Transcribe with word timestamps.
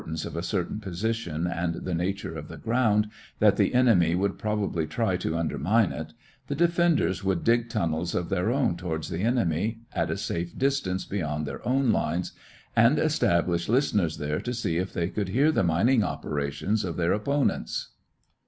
If 0.03 0.07
it 0.07 0.07
were 0.07 0.15
suspected, 0.15 0.31
from 0.31 0.33
the 0.33 0.37
importance 0.37 0.53
of 0.55 0.63
a 0.63 0.63
certain 0.63 0.79
position 0.79 1.47
and 1.47 1.75
the 1.85 1.93
nature 1.93 2.35
of 2.35 2.47
the 2.47 2.57
ground, 2.57 3.07
that 3.37 3.57
the 3.57 3.75
enemy 3.75 4.15
would 4.15 4.39
probably 4.39 4.87
try 4.87 5.15
to 5.17 5.37
undermine 5.37 5.91
it, 5.91 6.13
the 6.47 6.55
defenders 6.55 7.23
would 7.23 7.43
dig 7.43 7.69
tunnels 7.69 8.15
of 8.15 8.29
their 8.29 8.49
own 8.51 8.75
toward 8.77 9.03
the 9.03 9.19
enemy 9.19 9.81
at 9.93 10.09
a 10.09 10.17
safe 10.17 10.57
distance 10.57 11.05
beyond 11.05 11.45
their 11.45 11.63
own 11.67 11.91
lines 11.91 12.31
and 12.75 12.97
establish 12.97 13.69
listeners 13.69 14.17
there 14.17 14.41
to 14.41 14.55
see 14.55 14.77
if 14.77 14.91
they 14.91 15.07
could 15.07 15.29
hear 15.29 15.51
the 15.51 15.61
mining 15.61 16.03
operations 16.03 16.83
of 16.83 16.97
their 16.97 17.13
opponents. 17.13 17.89